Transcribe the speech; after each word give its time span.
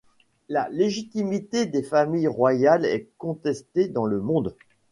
La 0.49 0.67
légitimité 0.69 1.67
des 1.67 1.83
familles 1.83 2.25
royales 2.27 2.85
est 2.85 3.11
contestée 3.19 3.87
dans 3.87 4.07
le 4.07 4.19
monde. 4.19 4.55